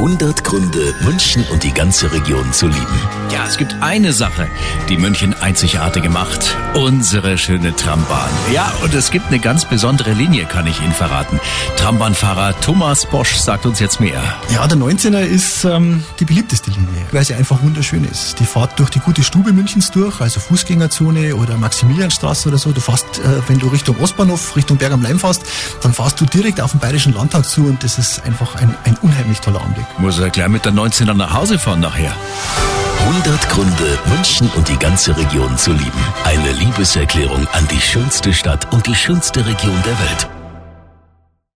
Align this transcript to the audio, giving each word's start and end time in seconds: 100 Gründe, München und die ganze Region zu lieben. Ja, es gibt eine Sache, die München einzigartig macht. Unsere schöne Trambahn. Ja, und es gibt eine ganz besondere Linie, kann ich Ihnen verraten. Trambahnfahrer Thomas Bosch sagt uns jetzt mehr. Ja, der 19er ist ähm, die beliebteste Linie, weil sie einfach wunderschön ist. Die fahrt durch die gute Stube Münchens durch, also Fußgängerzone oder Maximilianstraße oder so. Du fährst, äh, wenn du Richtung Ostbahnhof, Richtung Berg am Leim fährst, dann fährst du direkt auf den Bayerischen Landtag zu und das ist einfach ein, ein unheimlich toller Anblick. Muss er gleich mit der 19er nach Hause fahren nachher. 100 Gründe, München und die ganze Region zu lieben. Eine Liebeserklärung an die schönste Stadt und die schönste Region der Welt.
100 0.00 0.44
Gründe, 0.44 0.94
München 1.02 1.44
und 1.52 1.62
die 1.62 1.74
ganze 1.74 2.10
Region 2.10 2.54
zu 2.54 2.68
lieben. 2.68 3.00
Ja, 3.30 3.44
es 3.46 3.58
gibt 3.58 3.76
eine 3.82 4.14
Sache, 4.14 4.48
die 4.88 4.96
München 4.96 5.34
einzigartig 5.34 6.08
macht. 6.08 6.56
Unsere 6.72 7.36
schöne 7.36 7.76
Trambahn. 7.76 8.30
Ja, 8.50 8.72
und 8.82 8.94
es 8.94 9.10
gibt 9.10 9.26
eine 9.26 9.38
ganz 9.38 9.66
besondere 9.66 10.14
Linie, 10.14 10.46
kann 10.46 10.66
ich 10.66 10.80
Ihnen 10.80 10.92
verraten. 10.92 11.38
Trambahnfahrer 11.76 12.58
Thomas 12.62 13.04
Bosch 13.04 13.34
sagt 13.36 13.66
uns 13.66 13.78
jetzt 13.78 14.00
mehr. 14.00 14.22
Ja, 14.48 14.66
der 14.66 14.78
19er 14.78 15.20
ist 15.20 15.64
ähm, 15.66 16.02
die 16.18 16.24
beliebteste 16.24 16.70
Linie, 16.70 17.04
weil 17.12 17.26
sie 17.26 17.34
einfach 17.34 17.62
wunderschön 17.62 18.04
ist. 18.04 18.40
Die 18.40 18.46
fahrt 18.46 18.78
durch 18.78 18.88
die 18.88 19.00
gute 19.00 19.22
Stube 19.22 19.52
Münchens 19.52 19.90
durch, 19.90 20.22
also 20.22 20.40
Fußgängerzone 20.40 21.36
oder 21.36 21.58
Maximilianstraße 21.58 22.48
oder 22.48 22.56
so. 22.56 22.72
Du 22.72 22.80
fährst, 22.80 23.18
äh, 23.18 23.48
wenn 23.48 23.58
du 23.58 23.68
Richtung 23.68 24.00
Ostbahnhof, 24.00 24.56
Richtung 24.56 24.78
Berg 24.78 24.92
am 24.92 25.02
Leim 25.02 25.18
fährst, 25.18 25.42
dann 25.82 25.92
fährst 25.92 26.18
du 26.22 26.24
direkt 26.24 26.58
auf 26.62 26.70
den 26.70 26.80
Bayerischen 26.80 27.12
Landtag 27.12 27.44
zu 27.44 27.66
und 27.66 27.84
das 27.84 27.98
ist 27.98 28.24
einfach 28.24 28.54
ein, 28.54 28.74
ein 28.84 28.96
unheimlich 29.02 29.40
toller 29.40 29.60
Anblick. 29.60 29.89
Muss 29.98 30.18
er 30.18 30.30
gleich 30.30 30.48
mit 30.48 30.64
der 30.64 30.72
19er 30.72 31.14
nach 31.14 31.34
Hause 31.34 31.58
fahren 31.58 31.80
nachher. 31.80 32.14
100 33.00 33.48
Gründe, 33.48 33.98
München 34.06 34.50
und 34.56 34.68
die 34.68 34.76
ganze 34.76 35.16
Region 35.16 35.56
zu 35.56 35.72
lieben. 35.72 36.04
Eine 36.24 36.52
Liebeserklärung 36.52 37.46
an 37.52 37.66
die 37.68 37.80
schönste 37.80 38.32
Stadt 38.32 38.72
und 38.72 38.86
die 38.86 38.94
schönste 38.94 39.44
Region 39.44 39.82
der 39.84 39.98
Welt. 39.98 40.39